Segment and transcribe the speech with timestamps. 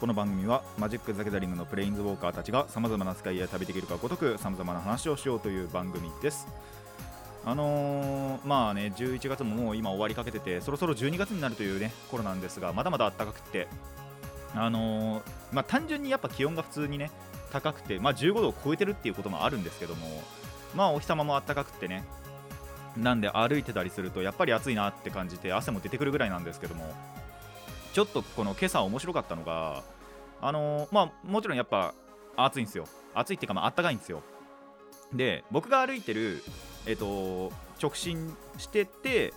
[0.00, 6.48] この番組はマジック・ザ・ギャザリングのプレインズウォーカーたちがさまざまな使いや旅できるかごとくさまざまな話をしようという番組です。
[7.44, 13.68] あのー、まあね11月ももう今終わりかけててそろそろ12月になるというね頃なんですがまだまだ暖かくて。
[14.54, 17.10] あのー、まあ単純にやっぱ気温が普通にね
[17.52, 20.22] 高くてまあ15度を超えてるっていうこともあるんですけども
[20.74, 22.04] まあお日様も暖かくてね
[22.96, 26.90] なんで歩いてたりするとやっぱり暑いなって感じて汗も出てくるぐらいなんですけども
[27.92, 29.82] ちょっとこの今朝面白かったのが
[30.40, 31.94] あのーまあもちろんやっぱ
[32.36, 32.86] 暑いんですよ。
[33.14, 34.22] 暑いっていうかまあ暖かいんですよ。
[35.12, 36.42] で僕が歩いてる
[36.86, 39.34] えっ、と直進してて、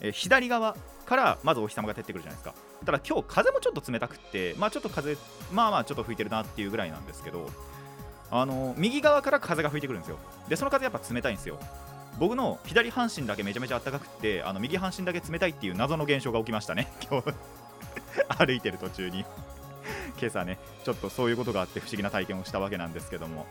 [0.00, 2.54] えー左側からまずお日様が照ってくるじゃないですか。
[2.84, 5.16] ただ今日風もちょっと冷たくってまあちょっと風
[5.52, 7.48] まあまあちょっと吹いてるなっていうぐらいなんですけど
[8.30, 10.18] あのー右側から風が吹いてくるんですよ。
[10.48, 11.58] でその風やっぱ冷たいんですよ。
[12.18, 16.92] 僕の左半身だけめちゃめちゃ暖かくってあの右半身だけ冷たいっていう謎の現象が起きましたね。
[17.10, 17.34] 今日。
[18.38, 19.24] 歩いてる途中に。
[20.18, 23.46] 今朝ねちょっとそういうことがあって不思議な体験をしたわけなんですけども。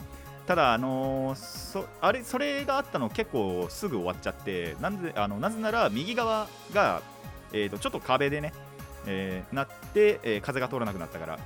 [0.45, 7.01] ただあのーそあれそれがあったの結構すぐ終わっちゃってなんであのなぜなら右側が、
[7.53, 8.53] えー、とちょっと壁でね、
[9.05, 11.39] えーなって、えー風が通らなくなったから。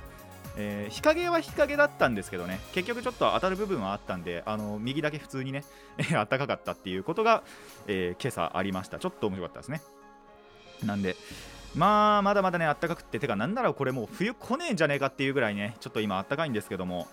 [0.56, 5.62] えー日陰は日陰だったんですけどね結局ちょっと当たる部分はあったんであの右だけ普通にね
[6.10, 7.44] 暖かかったっていうことが、
[7.86, 8.98] えー今朝ありました。
[8.98, 9.80] ちょっと面白かったですね。
[10.84, 11.14] なんで
[11.76, 17.06] まあまだまだね暖かくっててかなんならこれもう冬来ねえんじゃねえかっていうぐらいねちょっと今暖かいんですけども。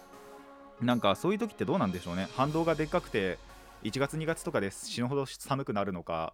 [0.82, 2.28] なんかそういう時ってどうなんでしょうね。
[2.36, 3.38] 反動がでっかくて
[3.84, 6.34] 1月2月とかで死ぬほど寒くなるのか。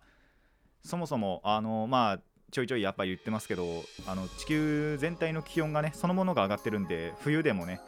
[0.83, 2.19] そもそもあのまあ
[2.51, 7.79] ちょいちょいやっぱり言ってますけどあの地球全体の気温がねそのものが上がってるんで冬でもね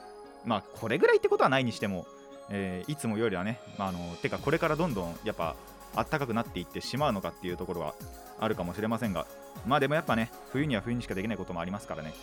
[0.46, 2.06] まあこれぐらいってことはないにしても、
[2.50, 5.56] えーいつもよりはね、まあ、あのてかこれからどんどんやっぱ
[5.96, 7.94] 暖かくなっていってしまうのかっていうところは
[8.40, 9.26] あるかもしれませんが
[9.66, 12.14] まあでもやっぱね冬には冬にしかできないこともありますからね。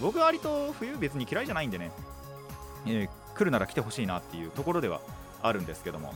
[0.00, 1.90] 僕は割と冬別に嫌いじゃないんでね、
[2.86, 5.00] えー来るなら来てほしいなっていうところでは
[5.42, 6.12] あるんですけども。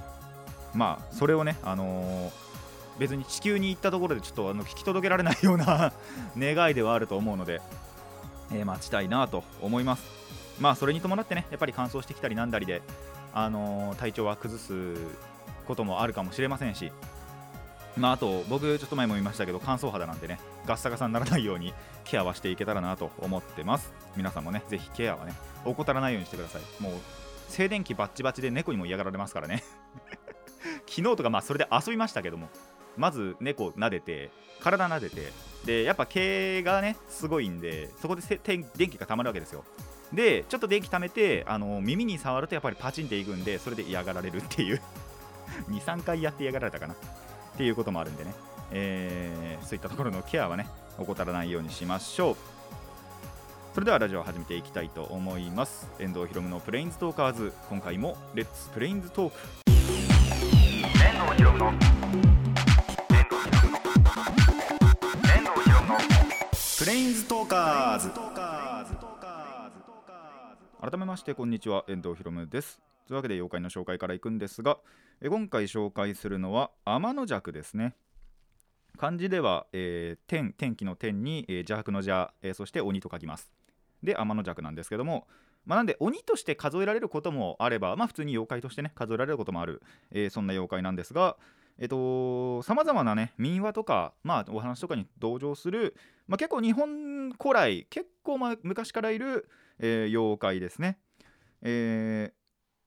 [0.75, 2.31] まあそれをねあのー
[2.99, 5.93] 別に地球に行ったところでちょっとあの聞き届けられないような
[6.37, 7.61] 願いではあると思うので、
[8.53, 10.05] えー待ちたいなと思います。
[10.61, 12.83] まあそれに伴ってねやっぱり乾燥してきたりなんだりで、
[13.33, 14.95] あのー体調は崩す
[15.72, 16.93] こともあるかもしれませんし
[17.97, 21.75] まああと僕ちょっと前も言いましたけど乾燥肌なんでねガッサガサにならないように
[22.05, 23.93] ケアはしていけたらなと思ってます。
[24.16, 25.34] 皆さんもねぜひケアはね
[25.65, 26.82] 怠らないようにしてください。
[26.82, 26.93] もう
[27.49, 29.62] 静電気バッチバチで猫にも嫌がられますからね。
[30.88, 32.49] 昨日とかまあそれで遊びましたけども
[32.97, 34.31] まず猫撫でて
[34.61, 35.32] 体撫でて
[35.65, 39.65] でやっぱ毛がねすごいんでそこで電気が溜まるわけですよ。
[40.15, 44.81] でちょっと電気溜めてあの耳に触るとやっぱりパチンっていくんでそれで嫌がられるっていう。
[45.71, 46.95] 23回やって嫌がられたかな。
[46.95, 46.97] っ
[47.57, 48.35] ていうこともあるんでね、
[48.71, 50.67] えーそういったところのケアはね
[50.99, 52.37] 怠らないようにしましょう。
[53.75, 55.89] それではラジオを始めていきたいと思います。
[55.99, 57.53] 遠藤ひろむのプレインズトーカーズ。
[57.71, 59.37] 今回もレッツプレインズトーク
[59.67, 61.73] 遠藤ひろむの。
[66.79, 68.11] プレインズトーカーズ。
[70.81, 71.85] 改めましてこんにちは。
[71.87, 72.81] 遠藤ひろむです
[73.12, 74.78] というわけで妖怪の紹介からいくんですが
[75.21, 77.95] え今回紹介するのは天の弱ですね
[78.97, 83.53] 漢字では、えー天天気の天に、えー邪悪の邪、えーそして鬼と書きます
[84.03, 85.27] で天の弱なんですけども
[85.67, 91.37] まあ、なんで鬼として数えられることもあれば、まあ、普通に妖怪としてね数えられることもある、えーそんな妖怪なんですが
[91.79, 95.97] えっとさまざまなね民話とか、まあ、お話とかに同情する、
[96.29, 99.50] まあ、結構日本古来結構ま昔からいる、
[99.81, 100.97] えー妖怪ですね。
[101.61, 102.33] え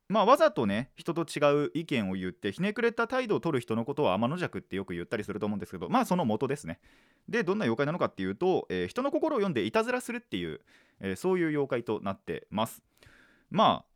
[0.07, 6.79] まあ、わざとね人と違う意見を言ってひねくれた態度を取る人のことを天の弱ってよく言ったりすると思うんですけどまあその元ですね。
[7.27, 10.61] でどんな妖怪なのかっていうと、えー人の心を読んでいたずらするっていう、
[10.99, 12.83] えーそういう妖怪となってます。
[13.49, 13.95] まあ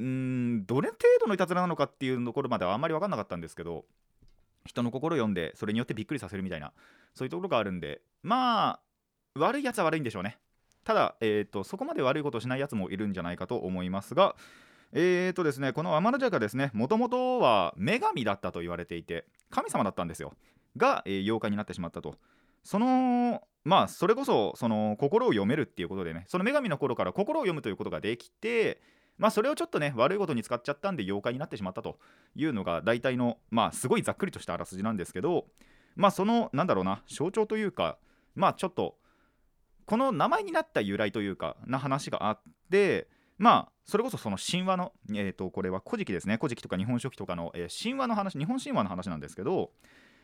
[0.00, 3.84] うんどれ程度のいたずらなのかっていうところまではあんまり分かんなかったんですけど
[4.66, 6.72] 人の心を読んでそれによってびっくりさせるみたいな
[7.14, 8.80] そういうところがあるんでまあ
[9.38, 10.38] 悪いやつは悪いんでしょうね
[10.84, 14.36] ただ、えー、とそこまで悪いことをしないやつもいるんじゃないかと思いますが
[14.92, 20.34] えーとですねこの天の弱ですねもともとは女神だったと言われていて神様だったんですよ。
[20.76, 22.16] が、えー妖怪になってしまったと。
[22.62, 28.80] そのまあそれこそその心を読めるっていうことでねその女神の頃から心を読むということができて
[29.18, 31.98] まあそれをちょっとね悪いことに使っちゃったんで妖怪になってしまったと。
[32.36, 35.46] いうのが大体のまあすごいざっくりとしたあらすじなんですけど
[35.96, 37.98] まあそのなんだろうな象徴というか
[38.34, 38.96] まあちょっと
[39.86, 42.40] この名前になった由来というかな話があっ
[42.70, 46.36] てまあそれこそその神話のえっ、とこれは古事記ですね。
[46.36, 49.70] 古事記とか日本書紀とかの、えー神話の話日本神話の話なんですけど、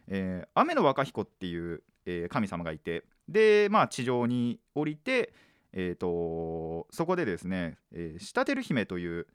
[0.09, 5.33] えー雨の若彦っていう、えー神様がいてでまあ地上に降りて
[5.73, 9.27] えー、とそこでですね、えー、下照姫という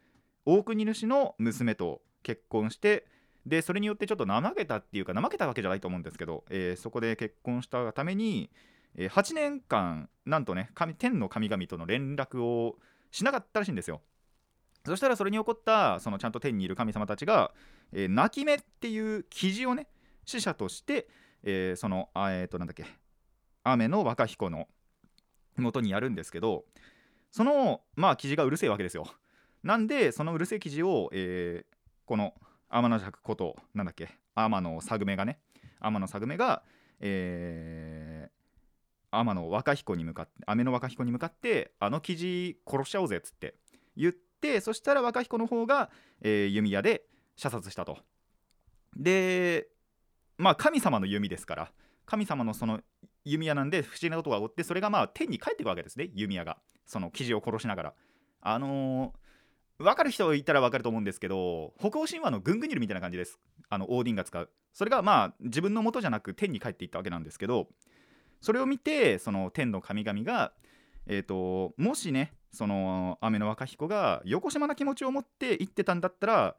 [0.45, 3.07] 大国主の娘と結婚して
[3.45, 8.49] でそれによってちょっと怠けたっていうか怠けたわけじゃないと思うんですけど、えーそこで結婚したために、
[8.95, 12.75] えー8年間なんとね神天の神々との連絡を
[13.11, 14.01] しなかったらしいんですよ。
[14.85, 17.51] そしたらそれに起こったそのちゃんと天にいる神様たちが、
[17.91, 19.87] えー泣き目っていう記事をね
[20.25, 21.07] 死者として、
[21.43, 22.85] えーそのあえっ、となんだっけ
[23.63, 24.67] 雨の若彦の
[25.57, 26.65] 元にやるんですけど
[27.31, 29.07] そのまあ記事がうるせえわけですよ。
[29.63, 32.33] なんでそのうるせえ記事を、えーこの
[32.69, 35.39] 天の尺ことなんだっけ天のサグメがね
[35.81, 36.63] 天のサグメが
[37.01, 38.36] えー
[39.11, 43.55] 天の若彦に向かって雨の若彦に向かってあの記事殺しちゃおうぜっつって
[43.95, 45.89] 言ってそしたら若彦の方が、
[46.21, 47.03] えー弓矢で
[47.35, 47.97] 射殺したと。
[48.95, 49.67] で
[50.37, 51.71] まあ神様の弓ですから
[52.05, 52.81] 神様のその
[53.25, 56.57] 弓矢なんで不思議なことが起こってそれがまあ天に帰っていくわけですね弓矢が。
[56.85, 57.93] その記事を殺しながら。
[58.41, 59.27] あのー
[59.79, 63.39] 分かる人いたら分かると思うんですけど北欧神話のグングニルみたいな感じです。
[63.69, 64.49] あのオーディンが使う。
[64.73, 67.67] それがまあ自分の元じゃなく天に帰っていったわけなんですけど
[68.41, 70.53] それを見てその天の神々が
[71.07, 76.55] えー、ともしねその雨の若彦が横島な気持ちを持って行ってたんだったら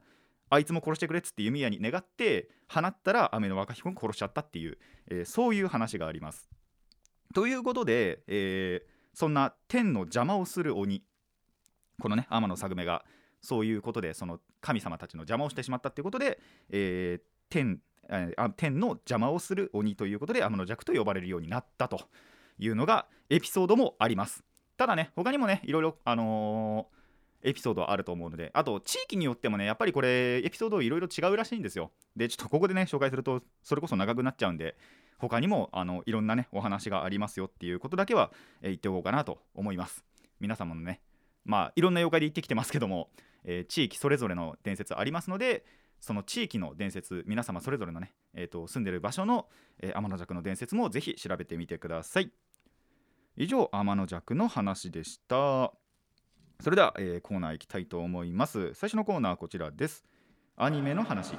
[0.49, 4.77] あいつも殺してくれっつって弓矢に願って放ったら雨の若彦を殺しちゃったっていう、
[5.07, 6.49] えーそういう話があります。
[7.35, 11.03] ということで、えーそんな天の邪魔をする鬼
[11.99, 13.03] このね天のサグメが
[13.41, 16.39] そういうことでその神様たちの邪魔をしてしまったっていうことで、
[16.69, 17.79] えー天
[18.57, 22.01] 天の邪魔をする鬼ということで天の弱と呼ばれるようになったと
[22.57, 24.43] いうのがエピソードもあります。
[24.77, 26.99] ただね他にもねいろいろあのー
[27.41, 31.91] エピソードあると思うのであと地域によってもねやっぱりこれエピソードいろいろ違うらしいんですよ。
[32.15, 34.75] でちょっとここでね紹介するとそれこそ長くなっちゃうんで
[35.17, 40.03] 他にもあのいろんなねお話がありますよっていうことだけは、えー言っておこうかなと思います。
[40.41, 40.99] 皆様のね
[41.45, 43.09] まあいろんな妖怪で言ってきてますけども、
[43.45, 45.63] えー地域それぞれの伝説ありますので
[45.99, 49.47] その地域の伝説皆様それぞれのね、えーと住んでる場所の、
[49.79, 52.31] えー天の弱の伝説もぜひ調べてみてください。
[53.37, 55.71] 以上天の弱の話でした。
[56.61, 58.73] それでは、えーコーナー行きたいと思います。
[58.73, 60.03] 最初のコーナーはこちらです。
[60.57, 61.35] アニメの話。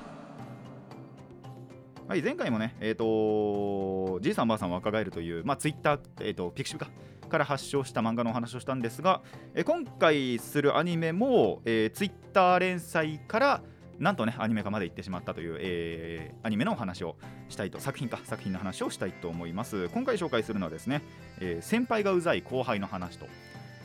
[2.11, 6.91] はい前回もねえっ、とじいさんばあさん若返るというまあツイッターえっ、とピクシブか
[7.29, 9.23] から発祥した漫画のお話をしたんですが、
[9.55, 13.63] えー今回するアニメも、えー、ツイッター連載から
[14.01, 17.17] なんとねアニメ化まで行ってしまったという、えーアニメのお話を
[17.51, 19.91] したいと作品か作品の話をしたいと思います。
[19.91, 21.03] 今回紹介するのはですね、
[21.39, 23.27] えー先輩がうざい後輩の話と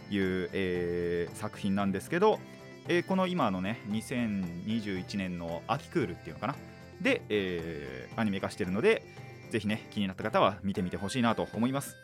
[0.09, 2.39] いう、えー作品なんですけど、
[2.87, 6.55] えーこの今のね2021年の秋クールっていうのかな？
[7.01, 9.03] で、えーアニメ化してるので
[9.51, 11.97] ぜひね気になった方は見てみてほしいなと思います、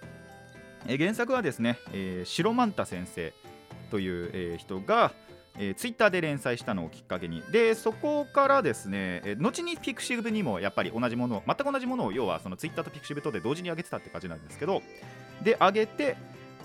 [0.86, 3.34] えー原作はですね、えー、しろまんた先生
[3.90, 5.14] という、えー人が、
[5.58, 7.44] えー、ツイッターで連載したのをきっかけに。
[7.52, 14.82] でそこからですね、えー後にピクシブにもやっぱり同じもの全く同じものを要はそのツイッターとピクシブとで同時に上げてたって感じなんですけど
[15.44, 16.16] で上げて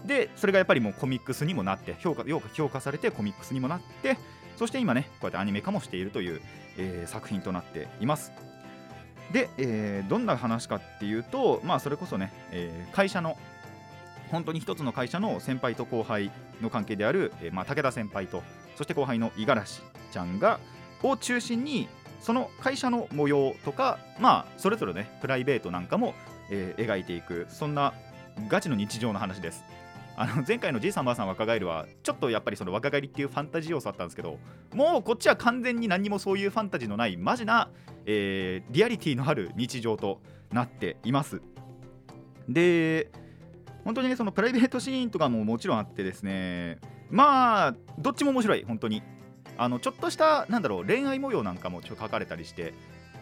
[0.04, 4.16] でそれがやっぱりもうコミックスにもなって評価評価評価されてコミックスにもなって
[4.56, 6.40] そして今ねこうやってアニメ化もしているという、
[6.78, 8.32] えー作品となっています。
[9.32, 13.36] で、えーどんな話かっていうとまあそれこそね、えー会社の
[14.30, 18.42] 本当に一つの会社の先輩と後輩の関係である、えーまあ、武田先輩と
[18.76, 20.60] そして後輩の五十嵐ちゃんが
[21.02, 21.88] を中心に
[22.20, 26.14] その会社の模様とかまあそれぞれねプライベートなんかも、
[26.50, 27.92] えー描いていくそんな
[28.48, 29.64] ガチの日常の話です。
[30.18, 34.38] あの前回のじいさんばあさん若返るはちょっとやっぱりその若返りっていうファンタジー要素あったんですけど
[34.74, 37.68] もうこっちは完全に何もそういうファンタジーのないマジな、
[38.06, 41.42] えーリアリティのある日常となっています。
[42.48, 43.10] で
[43.84, 46.78] 本当にねそのプライベートシーンとかももちろんあってですね
[47.10, 49.02] まあどっちも面白い本当に。
[49.58, 52.74] あのちょっとしたなんだろう恋愛模様なんかもちょっと書かれたりして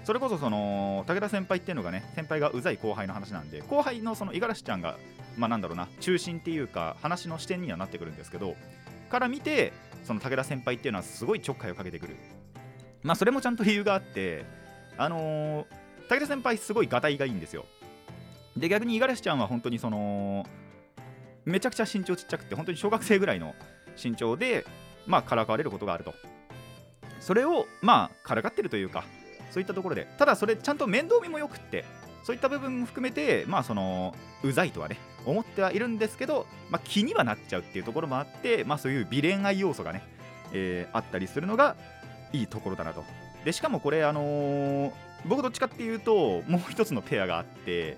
[0.03, 4.99] それこそその武田先輩っていうのがね先輩がうざい後輩の話なんで後輩のその五十嵐ちゃんが
[5.37, 8.57] まあなんだろうな中心っていうか話の視点にはなってくるんですけど
[9.11, 9.73] から見て
[10.03, 12.17] その武田先輩っていうのはすごいちょっかいをかけてくる。
[13.03, 14.45] まあそれもちゃんと理由があって
[14.99, 15.67] あのー
[16.07, 17.65] 武田先輩すごいがたいがいいんですよ。
[18.57, 20.45] で逆に五十嵐ちゃんは本当にその
[21.45, 23.55] めちゃくちゃ身長ちっちゃくて本当に小学生ぐらいの
[24.03, 24.65] 身長で
[25.07, 26.15] まあからかわれることがあると。
[27.21, 29.05] それをまあからかってるというか
[29.51, 30.07] そういったところで。
[30.19, 31.85] ただそれちゃんと面倒見もよくって
[32.23, 40.03] そういった部分も含めてまあそのうざいとはね思ってはいるんですけど、まあ、気にはなっちゃうっていうところもあってまあそういう美恋愛要素がね、
[40.53, 41.77] えーあったりするのが
[42.33, 43.05] いいところだなと。
[43.45, 44.93] でしかもこれあのー
[45.27, 47.97] 僕どっちかっていうともう一つのペアがあって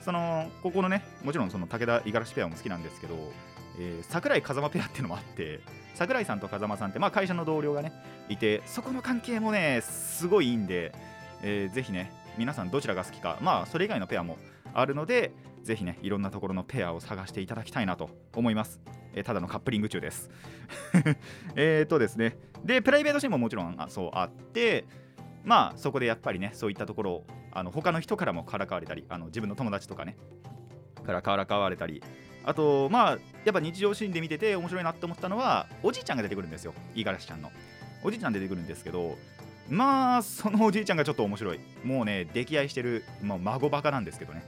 [0.00, 3.14] そのここのねもちろんその武田五十嵐ペアも好きなんですけど、
[3.78, 5.60] えー桜井風間ペアっていうのもあって
[5.94, 7.92] 桜井さんと風間さんって、まあ、会社の同僚がね
[8.28, 10.92] いてそこの関係もねすごいいいんで、
[11.42, 14.38] えーぜひね皆さんどちらが好きかまあそれ以外のペアも
[14.72, 15.32] あるので
[15.64, 18.80] ぜひねいろんなところのペアを探していただきたいなと思います、
[19.14, 20.30] えーただのカップリング中です。
[21.56, 22.36] えーとですね。
[22.64, 24.84] でプライベートシーンももちろんあそうあって
[25.44, 30.16] まあそこでやっぱりねそういったところをあの他の人からもからかわれたりあの自分の友達とかね
[31.04, 32.02] からからかわれたり
[32.48, 36.72] あとまあやっぱ日常シーンで見てて面白いなって思ったのはおじいちゃんが出てくるんですよ。
[36.94, 37.50] 五十嵐ちゃんの。
[38.02, 39.16] おじいちゃん出てくるんですけど
[39.68, 41.60] まあそのおじいちゃんがちょっと面白い。
[41.84, 44.42] もうね溺愛してる、まあ、孫バカなんですけどね。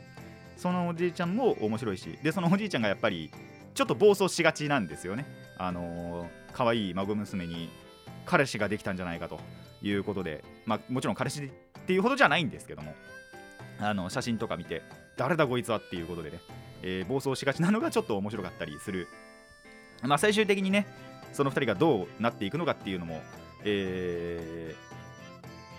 [0.56, 3.30] そのおじいちゃんも面白いしでそのおじいちゃんがやっぱり
[3.74, 5.24] ちょっと暴走しがちなんですよね。
[5.58, 7.70] あのー可愛い孫娘に
[8.26, 9.38] 彼氏ができたんじゃないかと
[9.82, 11.50] いうことでまあもちろん彼氏っ
[11.86, 12.94] ていうほどじゃないんですけども
[13.80, 14.82] あの写真とか見て
[15.16, 16.40] 誰だこいつはっていうことでね、
[16.82, 19.08] えー暴走しがちなのがちょっと面白かったりする。
[20.02, 20.86] まあ最終的にね
[21.32, 23.20] その2人がどうなっていくのかっていうのも、
[23.64, 24.90] えー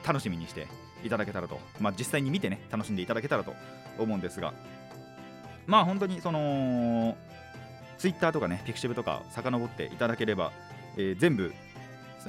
[0.08, 0.68] 楽しみにして
[1.04, 3.54] いただけたらと、まあ、実際に見てね楽しんでいただけたらと
[4.00, 4.54] 思うんですが。
[5.68, 7.16] まあ本当にその
[8.00, 10.52] ツイッターとかねピクシブとか遡っていただければ、
[10.98, 11.54] えー全部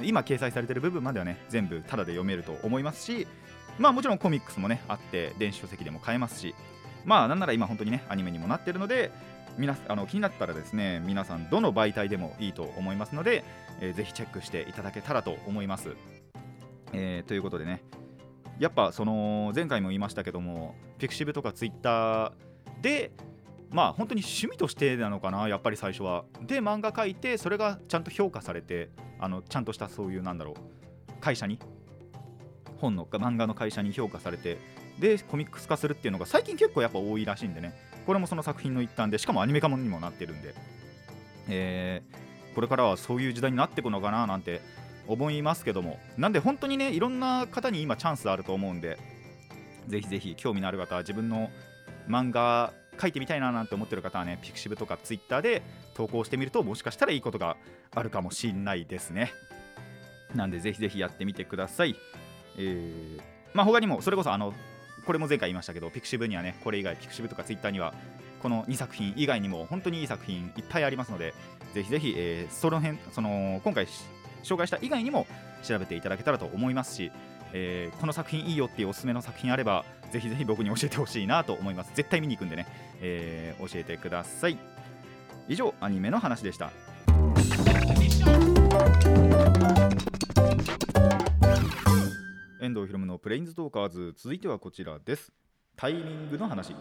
[0.01, 3.27] 今掲載されてる部分まではね全部タダで読めると思いますし
[3.77, 6.55] まあもちろんコミックスもねあって電子書籍でも買えますし
[7.05, 9.11] まあなんなら今本当にねアニメにもなってるので
[9.57, 13.43] みなあの気になったらですね皆さんどの媒体でもいいと思いますので、
[13.79, 15.95] えーぜひチェックしていただけたらと思います、
[16.93, 17.83] えーということでね
[18.59, 22.31] やっぱその前回も言いましたけどもピクシブとかツイッター
[22.81, 23.11] で
[23.71, 26.25] まあ本当に趣味としてなのかなやっぱり最初は。
[26.41, 31.59] で漫画描いてそれがちゃんと評価されてあのちゃんとしたそういうなんだろう会社に
[32.77, 34.59] 本の漫画の会社に評価されて
[34.99, 37.73] でコミックス化するっていうのが最近結構やっぱ多いらしいんでね。
[38.05, 40.53] これもその作品の一環でしかもアニメ化もにもなってるんで、
[41.49, 42.23] えー
[42.53, 44.61] これからはそういう時代になっていくのかななんて
[45.07, 45.99] 思いますけども。
[46.17, 48.99] なんで本当にねいろんな方に今チャンスあると思うんで
[49.87, 51.49] ぜひぜひ興味のある方は自分の
[52.07, 52.71] 漫画
[53.01, 55.63] 書いてみたいななんて思ってる方はねピクシブとかツイッターで
[55.95, 57.57] 投稿してみるともしかしたらいいことが
[57.95, 59.31] あるかもしんないですね。
[60.35, 61.95] なんでぜひぜひやってみてください。
[62.57, 63.21] えー
[63.55, 64.53] まあ他にもそれこそあの
[65.05, 67.93] これも前回言いましたけどピクシブにはねこれ以外ピクシブとかツイッターには
[68.41, 71.33] この2作品以外にも本当にいい作品いっぱいありますので
[71.73, 73.87] ぜひぜひ、えーその辺その今回
[74.43, 75.25] 紹介した以外にも
[75.63, 77.11] 調べていただけたらと思いますし、
[77.53, 81.91] えーこの作品いいよっていうおすすめの作品あればぜひぜひ僕に教えてほしいなと思います。
[81.95, 82.67] 絶対見に行くんでね、
[83.01, 84.57] えー教えてください。
[85.47, 86.71] 以上アニメの話でした。
[92.63, 94.13] 遠藤ひろむのプレインズトーカーズ。
[94.15, 95.33] 続いてはこちらです。
[95.75, 96.73] タイミングの話。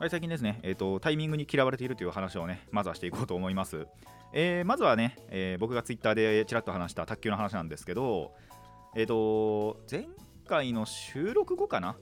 [0.00, 3.86] はい最近ですね、えーとタイミングに嫌われているという話をねまずはしていこうと思います、
[4.32, 8.32] えーまずはね、えー僕がツイッターでちらっと話した卓球の話なんですけど
[8.96, 10.08] えっ、と前
[10.48, 11.94] 回の収録後かな？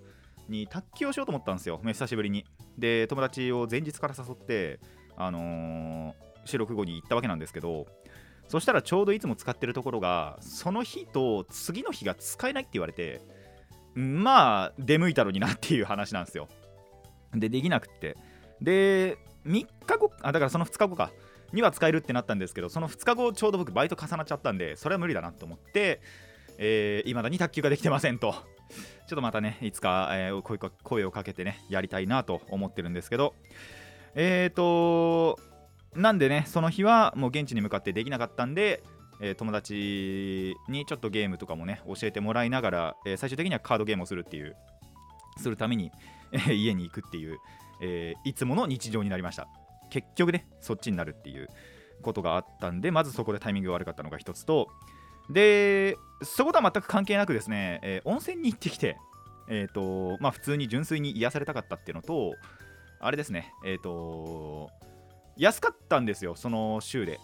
[0.49, 2.47] に卓球をしようと思ったんですよ、久しぶりに。
[2.79, 4.81] で友達を前日から誘って
[5.15, 6.15] あの
[6.47, 7.87] 収録後に行ったわけなんですけど
[8.49, 13.21] そしたらちょうどいつも使ってるところがその日と次の日が使えないって言われて
[13.95, 16.49] まあ出向いたのになっていう話なんですよ。
[17.35, 18.17] でできなくって。
[18.61, 21.11] で3日後あだからその2日後か。
[21.53, 26.01] には使えるってなったんですけどその2日後ちょうど僕バイト重なっちゃったんでそれは無理だなと思って
[26.59, 28.33] えー、未だに卓球ができてませんと。
[28.33, 33.35] ちょっとまたねいつか、えー声をかけてねやりたいなと思ってるんですけど。
[34.15, 35.39] えーと
[35.97, 38.83] なんでねその日はもう現地に向かってできなかったんで、
[39.21, 44.57] えー友達にちょっとゲームとかもね教えてもらいながら、えー最終的にはカードゲームをするっていう
[45.39, 45.91] するために、
[46.33, 47.39] えー家に行くっていう、
[47.83, 49.49] えいつもの日常になりました。
[49.91, 51.49] 結局ねそっちになるっていう
[52.03, 54.69] ことがあったんでまずそこでタイミングが悪かったのが一つと
[55.31, 58.97] でそことは全く関係なくですね、え温泉に行ってきて
[59.49, 62.35] えっ、とまあ普通に純粋に癒されたかったっていうのと
[63.01, 64.71] あれですねえっ、と
[65.37, 67.21] 安かったんですよその週で。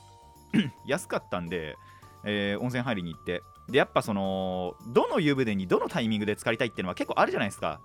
[0.87, 1.77] 安かったんで、
[2.25, 3.43] えー温泉入りに行って。
[3.69, 7.81] でやっぱそのどの湯船にどのタイミングで浸かりたいっていうのは結構あるじゃないですか。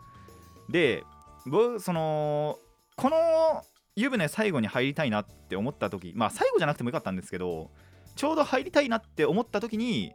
[0.70, 1.04] で
[1.46, 2.58] 僕その
[2.96, 3.64] この
[3.96, 7.72] 湯船最後に入りたいなって思った時まあ最後じゃなくてもよかったんですけど
[8.16, 10.14] ちょうど入りたいなって思った時に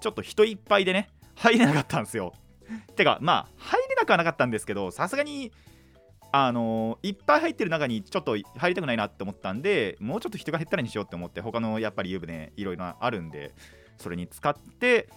[0.00, 2.32] ちょっと人いっぱいでね入れなかったんですよ。
[2.96, 5.52] てかまあ入れなくはなかったんですけどさすがに
[6.36, 13.54] あのいっぱい入ってる中にちょっと入りたくないなって思ったんでもうちょっと人が減ったらにしようって思って他のやっぱり湯船いろいろあるんで
[13.98, 15.08] それに使って、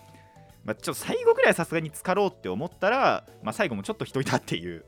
[0.64, 4.86] まあ、ちょっと最後ぐらいさすがに浸かろうって思ったら、まあ、最後もちょっと人いたっていう。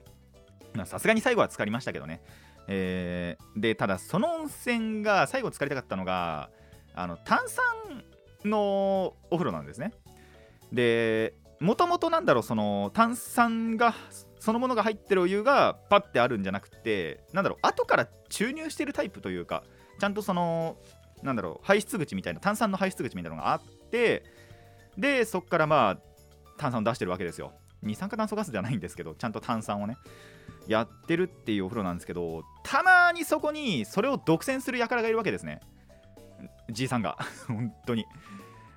[0.86, 2.22] さすがに最後は浸かりましたけどね、
[2.68, 6.52] えーでただその温泉が最後浸かりたかったのが
[6.94, 7.66] あの炭酸
[8.46, 9.94] のお風呂なんですね。
[10.72, 13.96] でもともとなんだろうその炭酸が
[14.40, 19.64] そのものが入ってるお湯がパッてあるんじゃなくてなんだろう後から注入してるタイプというか
[20.00, 20.78] ちゃんとその
[21.24, 24.24] なんだろう排出口みたいな炭酸の排出口みたいなのがあって
[24.98, 25.98] でそこからまあ
[26.58, 27.54] 炭酸を出してるわけですよ。
[27.82, 29.96] 二酸化炭素ガスじゃないんですけどちゃんと炭酸をね
[30.68, 35.62] やってるっていうお風呂なんですけどたまにそこにそれを独占する輩がいるわけですね。
[36.70, 37.18] じいさんが。
[37.48, 38.06] 本当に。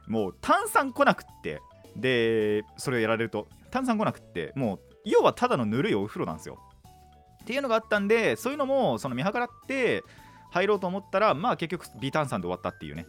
[0.08, 1.60] もう炭酸来なくって。
[1.96, 3.48] でそれをやられると。
[3.70, 4.52] 炭酸来なくって。
[4.54, 6.58] もう要はただのぬるいお風呂なんですよ。
[7.42, 10.04] っていうのがあったんでそういうのもその見計らって
[10.52, 13.06] 入ろうと思ったらまあ結局微炭酸で終わったっていうね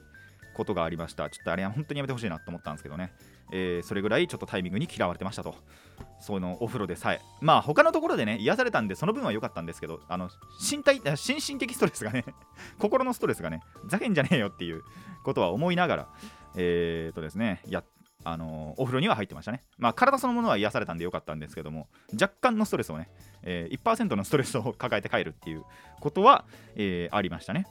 [0.56, 1.30] ことがありました。
[1.30, 3.12] ちょっとあれは本当にやめてほしいなと思ったんですけどね、
[3.52, 5.56] えーそれぐらいちょっとタイミングに嫌われてましたと。
[6.20, 7.22] そのお風呂でさえ。
[7.42, 12.26] まあ他のところでね癒されたんでその分は良かったんですけどあの身体心身的ストレスがね
[12.80, 14.84] 心のストレスがねざけんじゃねえよっていう
[15.24, 16.08] ことは思いながら
[16.56, 17.86] えー、とですねやっ
[18.25, 19.62] あのお風呂には入ってましたね。
[19.77, 23.10] まあ体そのものは癒されたんで良かったんですけども若干のストレスをね、
[23.44, 25.63] えー、1%のストレスを抱えて帰るっていう
[26.00, 27.68] ことは、えーありましたね。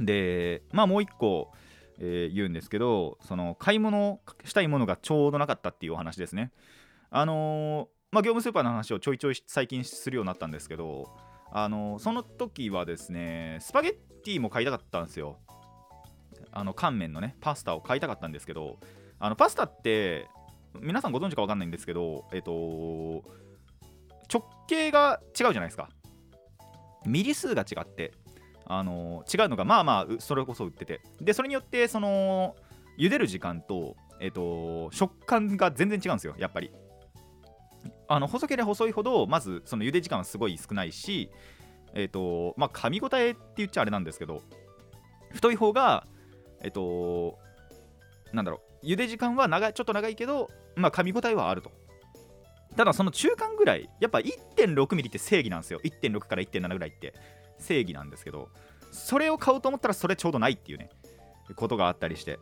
[0.00, 1.52] でまあもう一個、
[1.98, 6.52] えー言うんですけどその買い物したいものがちょうどなかったっていうお話ですね。
[7.10, 11.10] あのまあ業務スーパーの話をちょいちょい最近するようになったんですけど
[11.50, 13.92] あのその時はですねスパゲッ
[14.24, 15.38] ティも買いたかったんですよ。
[16.56, 18.78] あの乾麺のねパスタを買いたかったんですけど
[19.24, 20.28] あのパスタって
[20.78, 23.24] 皆さんご存知か分かんないんですけどえっと
[24.30, 25.88] 直径が違うじゃないですか。
[27.06, 28.12] ミリ数が違って
[28.66, 31.00] あの違うのがまあまあそれこそ売ってて。
[31.22, 32.54] でそれによってその
[32.98, 36.70] 茹でる時間と、えっと食感が全然違うんですよやっぱり。
[38.08, 41.30] あの細ければ細いほどまずその茹で時間はすごい少ないし
[41.94, 44.42] えっとまあ噛み応えって言っちゃあれなんですけど
[45.32, 46.06] 太い方が
[46.60, 47.38] えっと
[48.34, 51.70] なんだろう茹で時間は長いちょっと長いけどまあ噛み応えはあると。
[52.76, 55.80] ただその中間ぐらいやっぱ1.6ミリって正義なんですよ。
[55.84, 57.14] 1.6から1.7ぐらいって。
[57.58, 58.48] 正義なんですけど
[58.90, 60.90] それを買おうと思ったらそれちょうどないっていうね
[61.56, 62.38] ことがあったりして。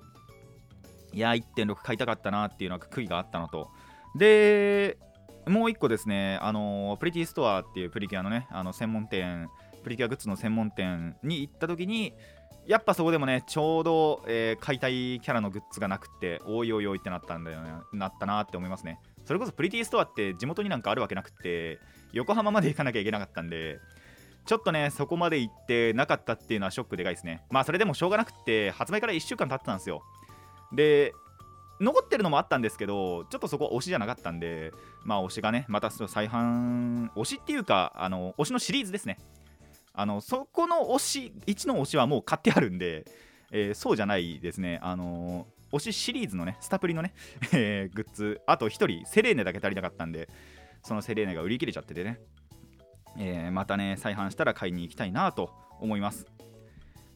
[1.13, 3.71] いや1.6買いたかったなっていうのが悔いがあったのと。
[4.17, 4.99] で
[5.47, 9.51] もう一個ですねあのプリティストアっていうプリキュアのねあの専門店
[9.83, 12.15] プリキュアグッズの専門店に行った時に
[12.67, 19.01] やっぱそこでもねちょうど、えー買いたいキャラのグッズがなくておいおいおいってなったんだよねなったなって思いますね。
[19.25, 21.79] それこそプリティストアって地元になんかあるわけなくて
[22.13, 23.79] 横浜まで行かなきゃいけなかったんで
[24.47, 27.45] ちょっとねそこまで行ってなかったっていうのはショックでかいですね。
[27.51, 30.03] まあそれでもしょうがなくって発売から1週間経ってたんですよ。
[30.73, 31.13] で
[31.81, 34.73] 残ってるのもあったんですけどちょっとそこ推しじゃなかったんで
[35.05, 39.19] まあ推しがねまた再販推しっていうかあの推しのシリーズですね。
[39.95, 43.05] あのそこの推し1の推しはもう買ってあるんで、
[43.51, 44.79] えーそうじゃないですね。
[44.83, 47.15] あの推しシリーズのねスタプリのね、
[47.53, 50.29] えーグッズあと1人セレーネだけ足りなかったんで
[50.83, 52.21] そのセレーネが売り切れちゃっててね、
[53.19, 55.51] えーまたね再販したら買いに行きたいなと
[55.81, 56.27] 思います。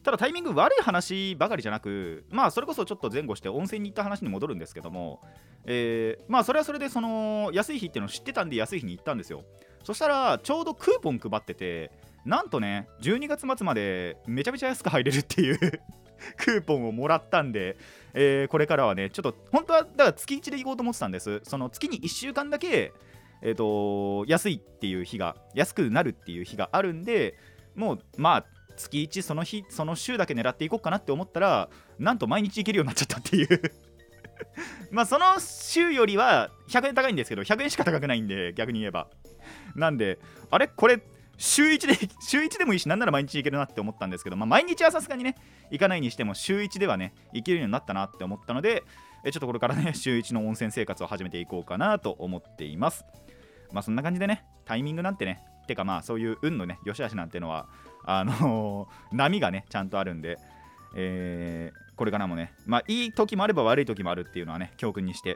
[0.03, 5.21] ただタイミング悪い話ばかりじゃなくまあそれこそちょっと前後して温泉に行った話に戻るんですけども、
[5.65, 9.43] えーまあそれはそれでその安い日っていうのを知ってたんで安い日に行ったんですよ。
[9.83, 11.91] そしたらちょうどクーポン配ってて
[12.27, 15.57] なんとね12月末までめちゃめちゃ安く入れるっていう
[16.37, 17.77] クーポンをもらったんで、
[18.13, 21.39] えーこれからはねちょっと本当はだから月1で行こうと思ってたんです。
[21.43, 22.91] その月に1週間だけ
[23.41, 27.35] えっ、と安いっていう日が安くなるっていう日があるんで
[27.75, 33.61] もうまあ月1その日その週だけ狙っていこうかなって思ったらなんと毎日行けるようになっちゃったっていう。
[34.91, 39.07] まあその週よりは100円高いんですけど100円しか高くないんで逆に言えば。
[39.75, 40.19] なんで
[40.51, 40.67] あれ？
[40.67, 41.01] これ
[41.37, 45.35] 週1で 週1でもいいしなんなら毎日行けるなって思ったんですけど、まあ、毎日はさすがにね
[45.71, 48.83] 行かないにしても週1ではね行けるようになったなって思ったので
[49.23, 53.05] えちょっとこれからね 週1の温泉生活を始めていこうかなと思っています。
[53.71, 57.67] まあそんな感じでねタイミングなんてねてかまあそういう運のね良し悪しなんてのは
[58.05, 60.37] あのー 波がねちゃんとあるんで、
[60.95, 65.35] えーこれからもねまあいい時もあれば悪い時もあるっていうのはね教訓にして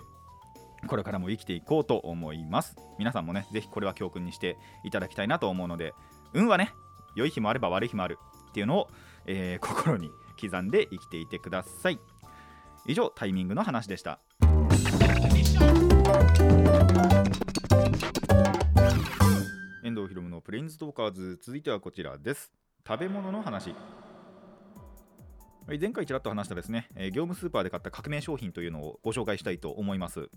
[0.88, 2.76] これからも生きていこうと思います。
[2.98, 5.94] 皆さんもねぜひこれは教訓にしていただきたいなと思うので
[6.34, 6.74] 運はね
[7.16, 8.18] 良い日もあれば悪い日もある
[8.50, 8.90] っていうのを、
[9.26, 12.00] えー 心に刻んで生きていてください。
[12.88, 14.20] 以上タイミングの話でした。
[19.84, 22.52] 遠藤ひろむのプレインズトーカーズ続いてはこちらです。
[22.88, 23.76] 食べ物の話。
[25.68, 30.30] 前回ちらっと話したですね、え業務スーパーで買った革命商品というのをご紹介したいと思います、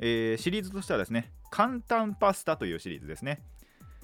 [0.00, 3.42] えーシリーズとしてはですね簡単パスタというシリーズですね。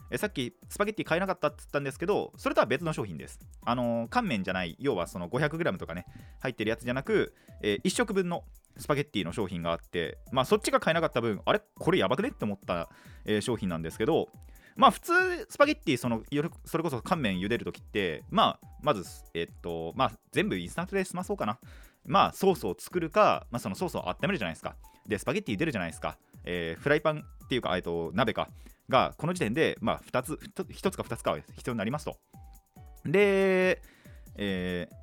[0.09, 3.41] えさっきスパゲッティ買えなかったって言ったんですけどそれとは別の商品です。
[3.65, 6.07] あのー乾麺じゃない要はその 500g とかね
[6.41, 8.45] 入ってるやつじゃなく、え1食分の
[8.77, 11.61] スパゲッティの商品があってまあそっちが買えなかった分あれ？
[11.77, 12.29] これやばくね？
[12.29, 12.89] って思った、
[13.25, 14.29] えー商品なんですけど
[14.77, 15.12] まあ普通
[15.49, 16.23] スパゲッティその
[16.65, 21.59] それこそ乾麺茹でるときってまあまずえっとまあ全部インスタントで済まそうかな。
[22.05, 24.77] まあソースを作るか、まあ、そのソースを温めるじゃないですか。
[25.09, 28.49] でスパゲッティ茹でるじゃないですか、えーフライパンっていうかえっと鍋か。
[28.89, 32.17] がこの時点でまあ2つ1つか2つか必要になりますと。
[33.05, 33.83] で
[34.37, 34.97] えー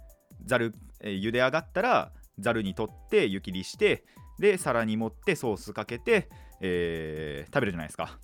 [0.46, 4.06] ざる、えー茹で上がったらざるに取って湯切りして
[4.40, 6.30] で皿に盛ってソースかけて、
[6.62, 8.18] えー食べるじゃないですか。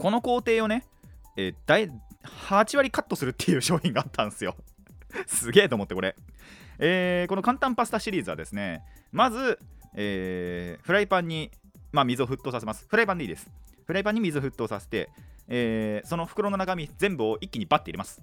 [0.00, 0.84] この工程をね、
[1.36, 1.90] えーだい
[2.48, 4.56] 8割カットするっていう商品があったんですよ。
[5.26, 6.16] すげえと思ってこれ、
[6.78, 8.82] えーこの簡単パスタシリーズはですね
[9.12, 9.58] まず、
[9.94, 11.50] えーフライパンに、
[11.92, 12.86] まあ、水を沸騰させます。
[12.88, 13.50] フライパンでいいです。
[13.86, 15.10] フライパンに水を沸騰させて、
[15.48, 18.22] えーその袋の中身全部を一気にバッて入れます、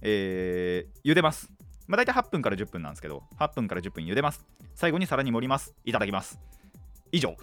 [0.00, 1.50] えー茹でます。
[1.86, 4.46] まあ、大体8分から10分なんですけど8分から10分茹でます。
[4.74, 5.74] 最後に皿に盛ります。
[5.84, 6.38] いただきます。
[7.12, 7.36] 以上。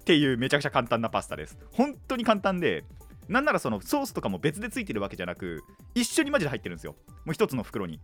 [0.00, 1.58] っていうめちゃくちゃ簡単なパスタです。
[1.72, 2.84] 本当に簡単で
[3.28, 5.62] なんならそのソースとかも別でついてるわけじゃなく
[5.94, 6.94] 一緒にマジで入ってるんですよ。
[7.24, 8.00] もう一つの袋に。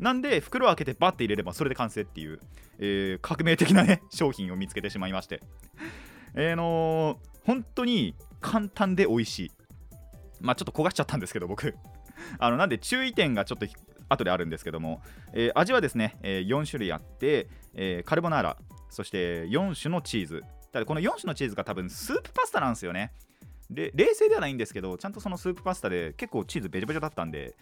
[0.00, 2.40] なんで袋を開けてバッて入れればそれで完成っていう、
[2.78, 5.40] えー革命的なね 商品を見つけてしまいまして。
[6.34, 9.52] えーのー本当に簡単で美味しい。
[10.40, 11.74] まあちょっと焦がしちゃったんですけど僕。
[12.38, 13.66] あのなんで注意点がちょっと
[14.08, 18.56] 後であるんですけども、えー味はですね、えー4種類あって、えーカルボナーラ
[18.90, 20.42] そして4種のチーズ。
[20.74, 23.12] ただこの4種のチーズが多分スープパスタなんですよね。
[23.70, 27.54] で冷静ではないんですけどちゃんとそのスープパスタで結構チーズベチャベチャだったんで、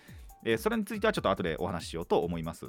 [0.46, 2.64] えそれについてはちょっと後でお話ししようと思います。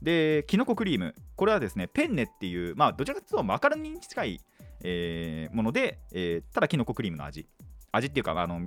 [0.00, 1.14] でキノコクリーム。
[1.36, 4.40] これはですねペンネっていうまあどちらかというとマカロニに近い、
[4.80, 7.46] えーもので、えーただキノコクリームの味。
[7.92, 8.66] 味っていうかあの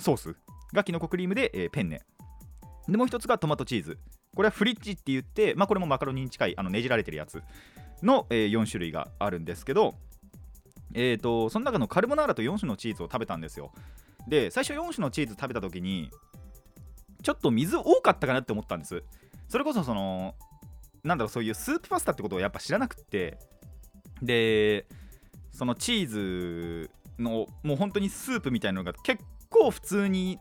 [0.00, 0.36] ソース
[0.72, 2.00] がキノコクリームで、えーペンネ。
[2.88, 3.98] でもう一つがトマトチーズ。
[4.34, 7.42] これはフリッジって言って、まあ、これもマカロニに近いあのねじられてるやつ
[8.02, 9.94] の、え4種類があるんですけど
[10.94, 13.72] えー、とその中のカルボナーラと4種のチーズを食べたんですよ。
[14.28, 16.10] で最初4種のチーズ食べた時に
[17.22, 19.02] ちょっと水多かったかなって思ったんです。
[19.48, 20.34] それこそその
[21.04, 23.38] なんだろうそういうスープパスタってことをやっぱ知らなくって
[24.22, 24.86] で
[25.52, 30.38] そのチーズのもう本当にスープみたいなのが結構普通に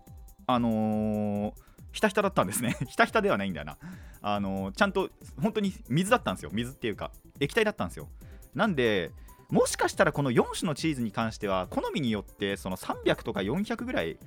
[0.47, 1.53] あのー
[1.91, 2.75] ひたひただったんですね。
[2.89, 3.77] ひたひたではないんだよな。
[4.21, 5.09] あのーちゃんと
[5.41, 6.49] 本当に水だったんですよ。
[6.51, 8.09] 水っていうか液体だったんですよ。
[8.53, 9.11] なんで
[9.49, 14.17] もしかしたらこの4種のチーズに関しては好みによってその300とか400ぐらい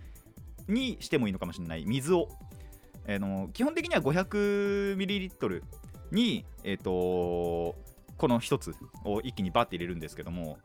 [0.69, 1.85] にしてもいいのかもしれない。
[1.87, 2.29] 水を、
[3.07, 5.63] えーの基本的には 500ml
[6.13, 7.77] に、えー、と
[8.17, 10.59] この1つを一気にバッて入れるんですけども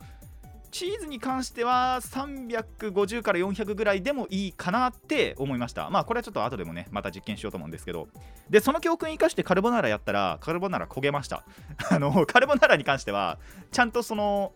[0.73, 5.91] チーズに関しては350から400ぐらいでもいいかなって思いました。
[5.91, 8.07] まあこれはちょっと後でもねまた実験しようと思うんですけど。
[8.49, 11.45] でその教訓生かしてカルボナーラやったらカルボナーラ焦げました。
[11.91, 13.37] あのカルボナーラに関しては
[13.71, 14.51] ちゃんとその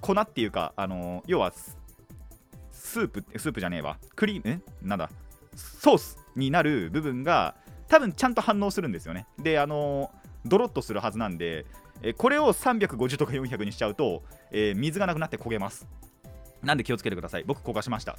[0.00, 3.98] 粉っていうかあの要はスープスープじゃねえわ。
[4.16, 4.62] クリーム？
[4.80, 5.10] なんだ？
[5.54, 7.54] ソースになる部分が
[7.88, 9.26] 多分ちゃんと反応するんですよね。
[9.38, 10.10] であの
[10.44, 11.66] ドロッとするはずなんで
[12.02, 15.86] えこれを350とか400にしちゃうと、えー水がなくなって焦げます。
[16.62, 17.44] なんで気をつけてください。
[17.46, 18.16] 僕焦がしました。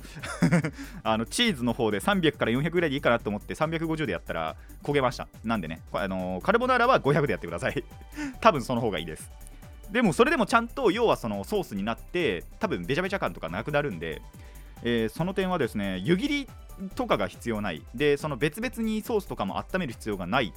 [1.04, 5.28] あのチーズの方で300から400ぐらいでいいかなと思って350でやったら焦げました。
[5.44, 7.84] なんでね、あのカルボナーラは500でやってください。
[8.40, 9.30] 多分その方がいいです。
[9.92, 14.22] でもそれでもちゃんと要はそのソースになって多分べちゃべちゃ感とかなくなるんで、
[14.84, 16.50] えーその点はですね湯切り
[16.96, 17.84] とかが必要ない。
[17.94, 20.54] でその別々にソースとかも温める必要がない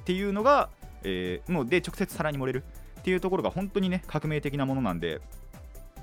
[0.00, 0.68] っていうのが、
[1.08, 2.64] えーもうで直接皿に盛れる
[2.98, 5.20] っていうところが本当にね革命的なものなんで、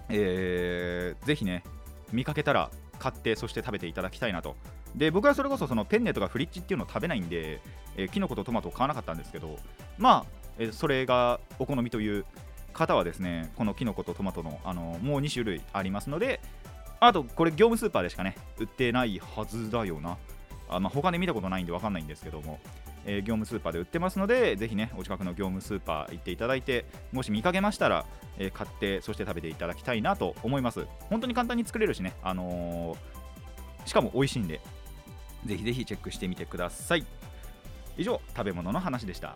[0.10, 1.64] えーぜひね
[2.12, 4.56] 見かけたら買ってそして食べていただきたいなと。
[4.96, 7.60] で僕はそれこそそのペンネとかフリッジっていうのを食べないんで、
[7.98, 9.58] えーキノコとトマトを買わなかったんですけど
[9.98, 10.26] まあ、
[10.58, 12.26] えーそれがお好みという
[12.72, 16.40] 方はですねこのキノコとトマトのあのもう2種類ありますので
[17.00, 20.18] あとこれ業務スーパーでしかね売ってないはずだよな。
[20.70, 22.60] あ、まあ、他で見たことないんで分かんないんですけども、
[23.06, 28.06] えー業務スーパーで売ってますのでぜひねお近くの業務スーパー行っていただいてもし見かけましたら、
[28.38, 30.86] えー買ってそして食べていただきたいなと思います。
[31.10, 34.62] 本当に簡単に作れるしねあのーしかも美味しいんで
[35.46, 37.06] ぜひぜひチェックしてみてください。
[37.98, 39.36] 以上食べ物の話でした。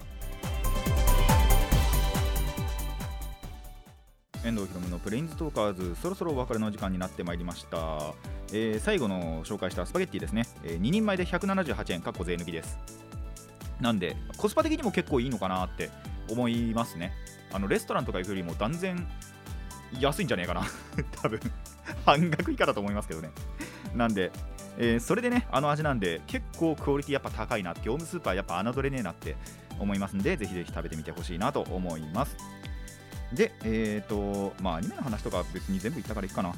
[4.45, 8.13] 遠藤ひろのプレインズトーカーズそろそろお別れの時間になってまいりました、
[8.53, 12.77] えー最後の紹介したスパゲッティですね、え2人前で178円かっこ税抜きです。
[13.79, 15.89] なんでコスパ的にも結構いいのかなって
[16.29, 17.13] 思いますね。
[17.51, 19.07] あのレストランとか行くよりも断然
[19.99, 20.63] 安いんじゃねえかな。
[21.21, 21.39] 多分。
[22.05, 23.29] 半額以下だと思いますけどね。
[23.95, 24.31] なんで、
[24.77, 29.35] えーそれでねあの味なんで結構クオリティやっぱ高いな業務スーパーやっぱ侮れねえなって
[29.79, 32.35] 思いますんでぜひぜひ食べてみてほしいなと思います。
[33.33, 36.53] でえっ、とまあアニメの話とか別に全部言ったからいいかな。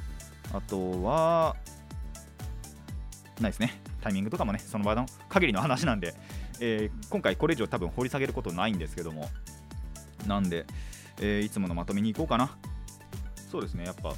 [0.51, 1.55] あとは
[3.39, 3.81] ないですね。
[4.01, 6.13] タイミングとかもねその場の限りの話なんで、
[6.59, 9.29] えー今回これ以上多分掘り下げることないんですけども。
[10.27, 10.65] なんで、
[11.21, 12.57] えーいつものまとめに行こうかな。
[13.51, 14.13] そうですねやっぱ。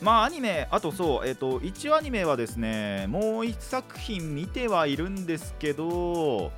[0.00, 6.52] まあアニメあとそうえっ、と一応アニメはですねもう一作品見てはいるんですけど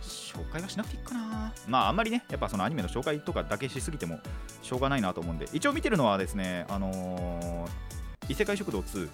[0.00, 1.52] 紹介はしなくていいかな。
[1.66, 4.20] まああんまりねやっぱそのアニメの紹介とかだけしすぎても
[4.62, 5.48] しょうがないなと思うんで。
[5.52, 7.68] 一応見てるのはですねあの
[8.28, 9.08] 異世界食堂2、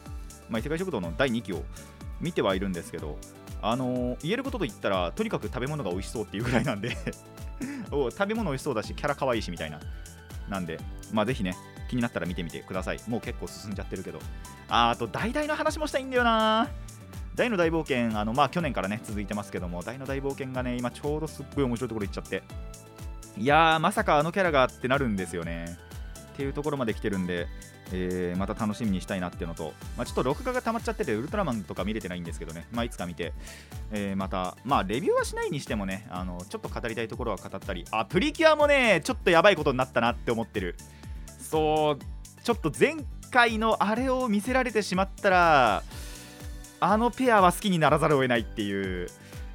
[0.48, 1.62] まあ、異世界食堂の第2期を
[2.20, 3.18] 見てはいるんですけど
[3.62, 6.96] あの言えることと言ったらとにかく食べ物が美味しそうっていうぐらいなんで
[7.90, 9.80] 食べ物美味しそうだしキャラ可愛いしみたいな
[10.48, 10.78] なんで
[11.12, 11.56] まあぜひね
[11.90, 13.00] 気になったら見てみてください。
[13.08, 14.20] もう結構進んじゃってるけど。
[14.68, 16.68] ああと大々の話もしたいんだよな。
[17.34, 22.44] 大の大冒険あのまあ去年からね続いてますけども大の大冒険がね今ちょうどすっごい面白いところ行っちゃって。
[23.36, 25.76] いやーまさかあのキャラがってなるんですよね。
[26.40, 27.48] っていうところまで来てるんで、
[27.92, 33.34] えーまた楽しみにしたいなっていうのと、まあ、ちょっと録画が溜まっちゃっててウルトラマンとか見れてないんですけどね、まあ、いつか見て、
[33.92, 40.76] えーまたまあレビューはしないにしてもねあのちょっと語りたいところは語ったりあプリキュアもねちょっとやばいことになったなって思ってる。
[41.38, 42.94] そうちょっと前
[43.30, 45.82] 回のあれを見せられてしまったら
[46.80, 49.08] あのペアは好きにならざるを得ないっていう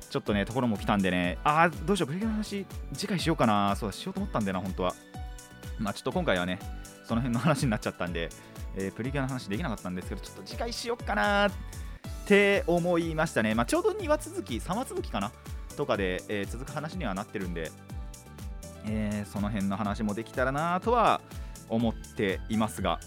[0.07, 1.39] ちょっとねところも来たんでね。
[1.43, 3.75] あーどうしようプリキュアの話次回しようかな。
[3.75, 4.93] そうだしようと思ったんだよな本当は。
[5.79, 6.59] まあちょっと今回はね
[7.03, 8.29] その辺の話になっちゃったんで、
[8.75, 11.51] えープリキュアの話できなかったんですけどちょっと次回しようかなっ
[12.25, 13.53] て思いましたね。
[13.55, 15.31] まあちょうど2話続き3話続きかな？
[15.77, 17.71] とかで、えー続く話にはなってるんで、
[18.85, 21.21] えーその辺の話もできたらなとは
[21.69, 22.99] 思っていますが。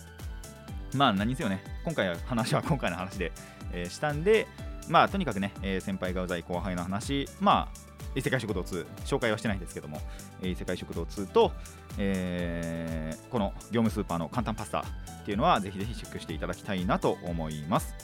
[0.94, 3.32] まあ何せよね今回は話は今回の話で、
[3.74, 4.46] えしたんで
[4.88, 10.00] まあとにかくね、えー先輩がうざい後輩の話まあ異世界食堂2紹介はしてないですけども、
[10.42, 11.52] えー異世界食堂2と、
[11.98, 14.84] えーこの業務スーパーの簡単パスタっ
[15.24, 17.94] ていうのはぜひぜひチェックしていただきたいなと思います。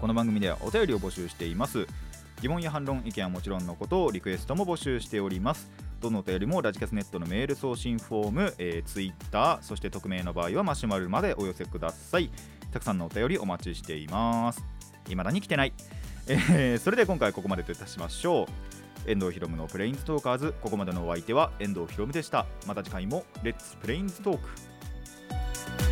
[0.00, 1.86] この番組ではお便りを募集しています。
[2.40, 5.70] 疑問や反論意見はもちろんのことリクエストも募集しております。
[6.00, 12.30] どのお便りもラジキャスネットのメール送信フォーム、えー、ツイッターそして匿名の場合はマシュマロまでお寄せください。
[12.72, 14.79] たくさんのお便りお待ちしています。
[15.04, 15.72] 未だに来てない、
[16.28, 18.46] えー、それで今回ここまでといたしましょ
[19.06, 19.10] う。
[19.10, 20.54] 遠藤ひろむのプレインストーカーズ。
[20.60, 22.46] ここまでのお相手は遠藤ひろむでした。
[22.66, 25.89] また次回もレッツプレインストーク。